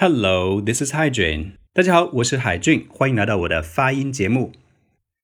[0.00, 1.54] Hello, this is Haijun。
[1.74, 4.52] 大家好，我是海俊，欢迎来到我的发音节目。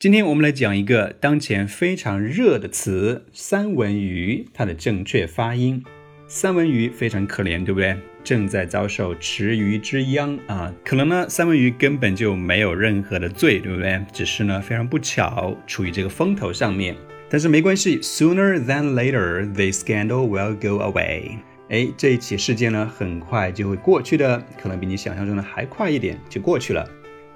[0.00, 5.84] 今天我们来讲一个当前非常热的词——三文鱼，它的正确发音。
[6.26, 7.96] 三文鱼非常可怜，对不对？
[8.24, 10.74] 正在遭受池鱼之殃啊！
[10.84, 14.04] 可能呢，三文鱼根本就没有任何的罪，对不对？
[14.12, 16.96] 只是呢，非常不巧处于这个风头上面。
[17.30, 21.38] 但是没关系，Sooner than later, this scandal will go away。
[21.68, 26.88] 哎，这一起事件呢，很快就会过去的，可能比你想象中的还快一点就过去了。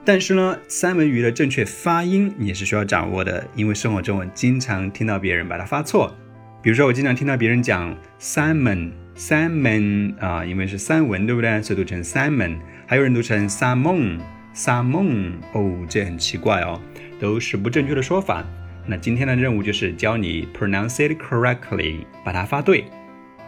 [0.04, 6.14] 但是呢，三文鱼的正确发音也是需要掌握的，因为生活中我经常听到别人把它发错。
[6.62, 11.60] 比如说，我经常听到别人讲 salmon，salmon 啊，因为是三文，对不对？
[11.62, 12.58] 所以读成 salmon。
[12.86, 16.80] 还有人读成 salmon，salmon 哦，这很奇怪哦，
[17.18, 18.44] 都是不正确的说法。
[18.86, 22.84] 那今天的任务就是教你 pronounce it correctly，把它发对。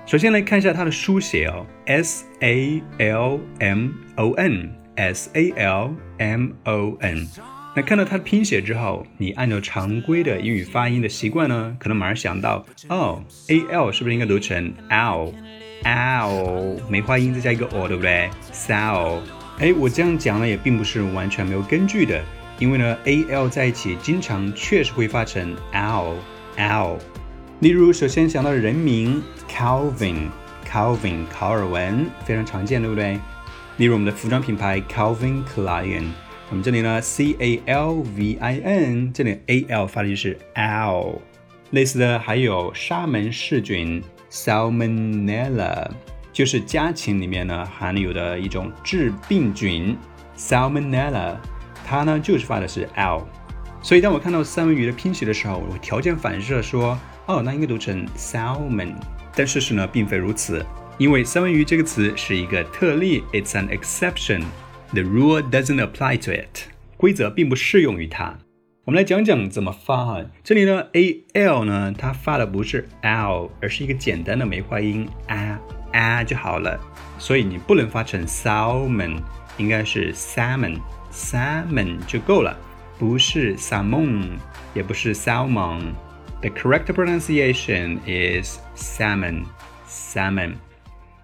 [0.05, 7.27] 首先来看一下它的书写哦，S A L M O N，S A L M O N。
[7.75, 19.20] 那看到它的拼写之后，你按照常规的英语发音的习惯呢，可能马上想到，哦，A L 是不是应该读成 L？L 梅花音再加一个 O，对不对？Sal。
[19.59, 22.20] 哎，我这样讲呢，也并不是完全没有根据的，
[22.59, 26.98] 因为呢，A L 在一起经常确实会发成 L，L。
[27.62, 33.16] 例如，首先想到人名 Calvin，Calvin 考尔文非常常见，对不对？
[33.77, 36.06] 例如我们的服装品牌 Calvin Klein，
[36.50, 41.20] 我们这里呢 C A L V I N，这里 A L 发的就是 L。
[41.70, 45.88] 类似的还有沙门氏菌 Salmonella，
[46.32, 49.97] 就是家禽里面呢含有的一种致病菌
[50.36, 51.36] Salmonella，
[51.86, 53.24] 它呢就是发的是 L。
[53.80, 56.98] 所以当我看到三文鱼的拼写的时候，我条件反射说。
[57.27, 58.95] 哦，那应该读成 salmon，
[59.34, 60.65] 但事实呢并非如此，
[60.98, 64.42] 因为三文鱼这个词是一个特例，it's an exception。
[64.92, 68.37] The rule doesn't apply to it，规则并不适用于它。
[68.84, 75.56] 我们来讲讲怎么发哈，这里呢 a l 呢，它发的不是 l，而是一个简单的梅花音 a
[75.93, 76.81] a 就好了，
[77.19, 79.19] 所以你不能发成 salmon，
[79.56, 80.81] 应该是 salmon
[81.12, 82.59] salmon 就够了，
[82.99, 84.32] 不是 salmon，
[84.75, 85.93] 也不是 salmon。
[86.42, 89.44] The correct pronunciation is salmon,
[89.86, 90.54] salmon。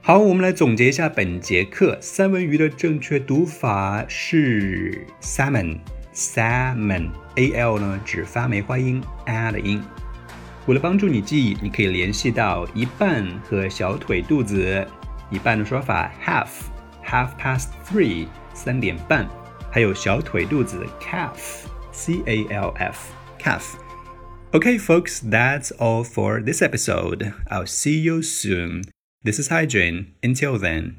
[0.00, 9.82] 好，我们来总结一下本节课，三文鱼的正确读法是 salmon，salmon，a l 呢只发梅花音 a 的音。
[10.66, 14.86] 为了帮助你记忆，你可以联系到一半和小腿肚子。
[15.29, 16.47] 一半的说法 half
[17.05, 19.27] half past three 三点半，
[19.71, 27.33] 还有小腿肚子 calf c a l f calf。Okay, folks, that's all for this episode.
[27.49, 28.83] I'll see you soon.
[29.23, 30.13] This is Hygiene.
[30.23, 30.95] Until then,